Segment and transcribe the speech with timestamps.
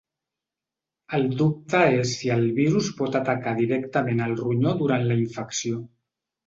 [1.17, 5.89] El dubte és si el virus pot atacar directament el ronyó durant la infecció.